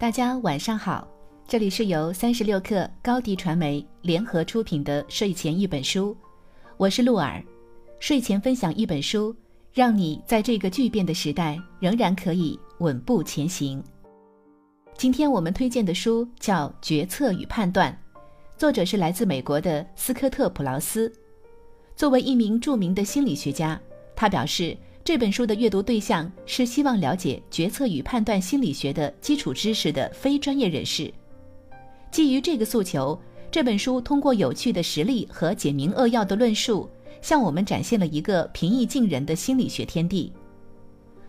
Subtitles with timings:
[0.00, 1.06] 大家晚上好，
[1.46, 6.16] 这里是由三十六克高低传媒联合出品的睡前一本书，
[6.78, 7.44] 我是陆儿，
[7.98, 9.36] 睡前分享一本书，
[9.74, 13.84] 让你在这个巨变的时代仍然可以稳步前行。
[14.96, 17.92] 今天我们推荐的书叫《决策与判断》，
[18.56, 21.12] 作者是来自美国的斯科特·普劳斯。
[21.94, 23.78] 作为一名著名的心理学家，
[24.16, 24.74] 他表示。
[25.02, 31.12] 这本书的阅读对象是希望了解决策与判断心理学的基础知识的非专业人士。
[32.10, 33.18] 基于这个诉求，
[33.50, 36.88] 这本书通过有趣的实例和简明扼要的论述，
[37.22, 40.32] 向我们展现了一个平易近人的心理学天地。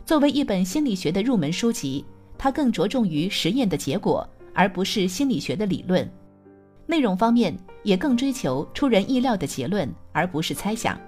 [0.06, 2.04] 作为一本心理学的入门书籍，
[2.38, 6.08] 它更着重于实验的结果，而不是心理学的理论。
[6.86, 11.00] 内容方面也更追求出人意料的结论，而不是猜想。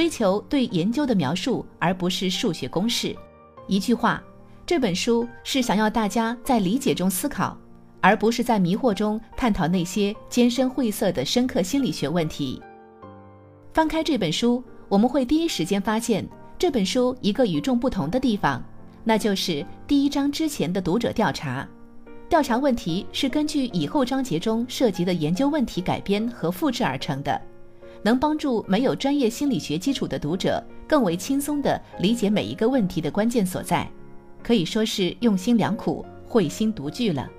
[0.00, 3.14] 追求对研究的描述，而不是数学公式。
[3.66, 4.22] 一句话，
[4.64, 7.54] 这本书是想要大家在理解中思考，
[8.00, 12.62] 而不是在迷惑中探讨那些艰深晦涩的深刻心理学问题。
[13.74, 16.26] 翻开这本书，我们会第一时间发现
[16.58, 18.64] 这本书一个与众不同的地方，
[19.04, 21.68] 那就是第一章之前的读者调查。
[22.26, 27.38] 调查问题是根据以后章节中涉及的研究问题改编和复制而成的。
[28.02, 33.90] 能帮助没有专业心理学基础的读者更为轻松地理解每一个问题的关键所在，
[34.42, 37.30] 可以说是用心良苦、慧心独具了。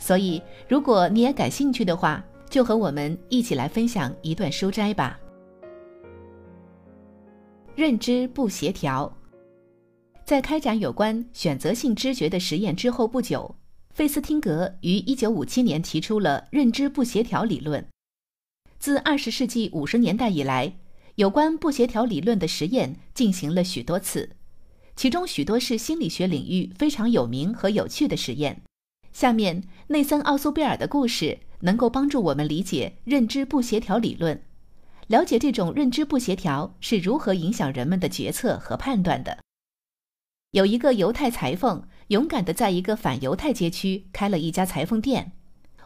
[0.00, 5.18] 所以，如果你也感兴趣的话，就和我们一起来分享一段书摘吧。
[7.74, 9.12] 认知不协调，
[10.24, 13.54] 在开展有关选择性知觉的实验之后不久，
[13.90, 17.84] 费斯汀格于1957年提出了认知不协调理论。
[18.78, 20.76] 自二十世纪五十年代以来，
[21.16, 24.30] 有关不协调理论的实验进行了许多次，
[24.94, 28.62] 其中许多是心理学领域非常有名和有趣的实验。
[29.12, 34.40] 下面，内森·奥苏贝尔的故事能够帮助我们理解认知不协调理论，
[35.08, 39.38] 了解这种认知不协调是如何影响人们的决策和判断的。
[40.52, 45.32] 有一个犹太裁缝勇敢地在一个反犹太街区开了一家裁缝店。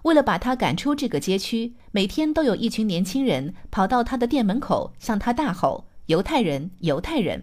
[0.02, 7.42] 为了把他赶出这个街区，每天都有一群年轻人跑到他的店门口，向他大吼：“犹太人，犹太人！”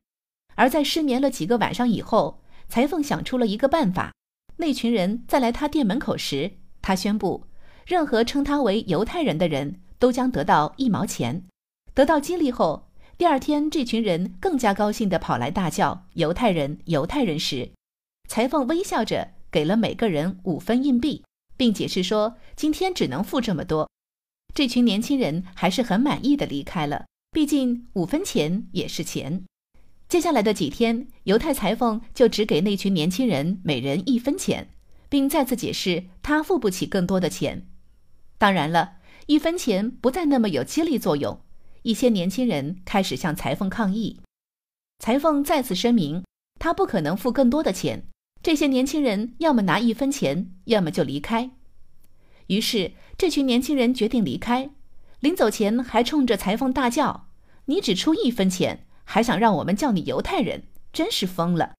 [0.56, 4.14] 而在失眠了几个晚上以后，裁缝想出了一个办法：
[4.58, 7.46] 那群人再来他店门口时，他宣布，
[7.86, 11.46] 任何称他为犹太人的人都将得到一毛钱。
[11.94, 17.72] 得到激励后，第二天这群人更加高兴地跑来大叫：“犹太人，犹太人！”时，
[18.28, 21.24] 裁缝微笑着给了每个人五分硬币。
[21.60, 23.90] 并解释说，今天只能付这么多。
[24.56, 29.44] 这群年轻人还是很满意的离开了，毕竟五分钱也是钱。
[30.08, 34.70] 接下来的几天，犹太裁缝就只给那群年轻人每人一分钱，
[35.10, 37.68] 并再次解释他付不起更多的钱。
[38.38, 38.94] 当然了，
[39.26, 41.42] 一分钱不再那么有激励作用，
[41.82, 44.22] 一些年轻人开始向裁缝抗议。
[45.00, 46.24] 裁缝再次声明，
[46.58, 48.06] 他不可能付更多的钱。
[48.42, 51.52] 这些年轻人要么拿一分钱，要么就离开。
[52.48, 54.70] 于是，这群年轻人决定离开。
[55.20, 57.28] 临走前，还冲着裁缝大叫
[57.66, 60.64] ：“你只出一分钱，还想让我们叫你犹太人？
[60.94, 61.74] 真是疯了！”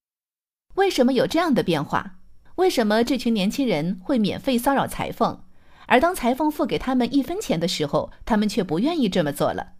[0.76, 2.18] 为什么有这样的变化？
[2.56, 5.42] 为什么这群年轻人会免费骚扰裁缝，
[5.86, 9.72] 而当裁缝付给他们一分钱的时候，他们却不愿意这么做了？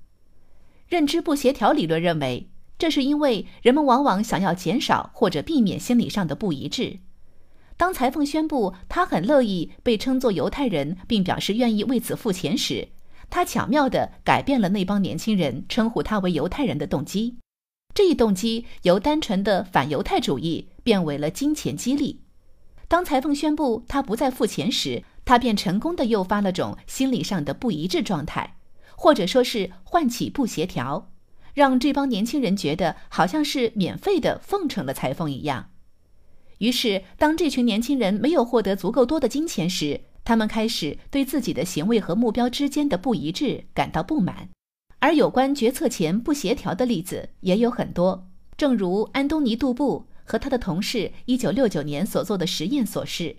[0.89, 2.50] 认知不协调理论认为。
[2.81, 7.01] 这是因为人们往往想要减少或者避免心理上的不一致。
[7.77, 12.89] 当裁缝宣布他很乐意被称作犹太人，并表示愿意为此付钱时，
[13.29, 17.37] 他巧妙地改变了那帮年轻人称呼他为犹太人的动机。
[17.95, 22.23] 这一动机由单纯的反犹太主义变为了金钱激励。
[22.89, 28.57] 当裁缝宣布他不再付钱时，他便成功地诱发了种心理上的不一致状态，
[28.97, 31.11] 或者说是唤起不协调。
[31.55, 35.71] 让这帮年轻人觉得好像是免费的奉承了裁缝一样。
[36.59, 44.49] 于是，当这群年轻人没有获得足够多的金钱时，他们开始对自己的行为和目标之间的不一致感到不满。
[44.99, 48.29] 而有关决策前不协调的例子也有很多，
[48.59, 53.35] 正如安东尼·杜布和他的同事1969年所做的实验所示，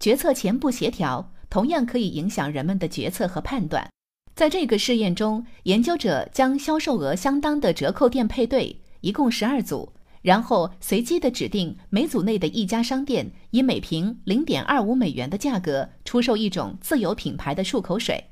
[0.00, 3.90] 决策前不协调同样可以影响人们的决策和判断。
[4.34, 9.92] 在这个试验中，研究者将销售额相当的折扣店配对，一共十二组，
[10.22, 18.30] 然后随机的指定每组内的一家商店以每瓶零点二五美元的价格出售一种自有品牌的漱口水，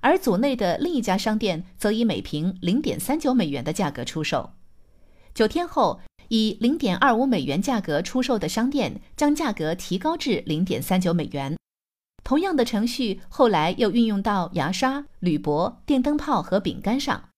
[0.00, 4.50] 而组内的另一家商店则以每瓶零点三九美元的价格出售。
[5.34, 11.54] 九天后，以零点二五美元价格出售的商店将价格提高至零点三九美元。
[12.26, 17.28] 同样的程序后来又运用到牙刷、铝箔、电灯泡和饼干上。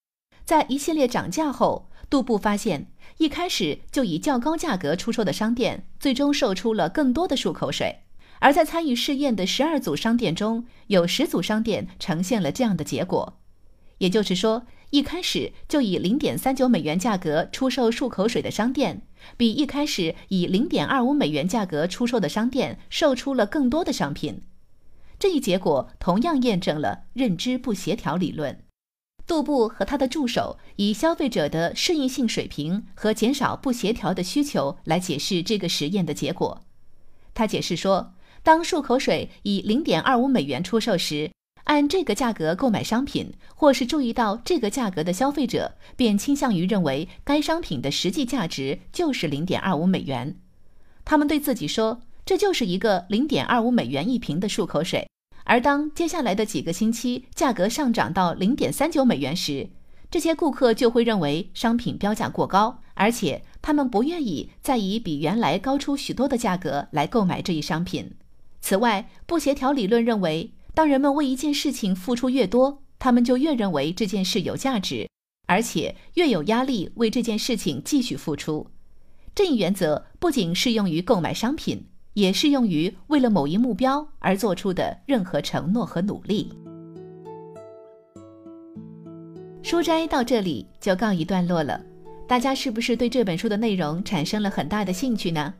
[0.43, 2.87] 在一系列涨价后，杜布发现，
[3.19, 7.99] 一开始就以较高价格出售的商店，最终售出了更多的漱口水。
[8.39, 13.37] 而在参与试验的十二组商店中，有十组商店呈现了这样的结果。
[13.99, 19.03] 也就是说，一开始就以零点三九美元价格出售漱口水的商店，
[19.37, 24.41] 比一开始以零点二五美元价格出售的商店售出了更多的商品。
[25.19, 28.63] 这一结果同样验证了认知不协调理论。
[29.27, 36.63] 杜布和他的助手以消费者的适应性水平和减少不协调的需求来解释这个实验的结果。
[37.35, 41.31] 他解释说，当漱口水以零点二五美元出售时，
[41.65, 50.39] 按这个价格购买商品，或是注意到这个价格的消费者，便倾向于认为该商品的实际价值就是零点二五美元。
[51.05, 52.01] 他们对自己说。
[52.29, 55.09] 这就是一个零点二五美元一瓶的漱口水，
[55.45, 59.67] 而当接下来的几个星期价格上涨到零点三九美元时，
[60.11, 68.11] 这些顾客就会认为商品标价过高，而且他们不愿意再以比原来高出许多的价格来购买这一商品。
[68.61, 75.09] 此外，不协调理论认为，当人们为一件事情付出越多，他们就越认为这件事有价值，
[75.47, 78.67] 而且越有压力为这件事情继续付出。
[79.33, 81.85] 这一原则不仅适用于购买商品。
[82.13, 86.51] 也适用于为了某一目标而做出的任何承诺和努力。
[89.61, 91.79] 书斋到这里就告一段落了，
[92.27, 95.53] 大家是不是对这本书的内容产生了很大的兴趣呢？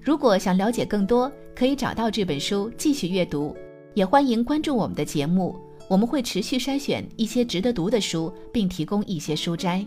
[0.00, 3.56] 如果想了解更多，可以找到这本书继续阅读，
[3.94, 5.56] 也欢迎关注我们的节目，
[5.88, 9.86] 我们会持续筛选一些值得读的书，并提供一些书斋。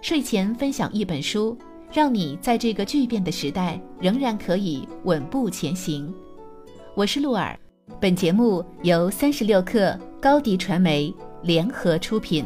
[0.00, 1.56] 睡前分享一本书。
[1.96, 6.12] 让你在这个巨变的时代仍然可以稳步前行。
[6.94, 7.58] 我是鹿尔，
[7.98, 11.10] 本节目由三十六克高迪传媒
[11.42, 12.44] 联合出品。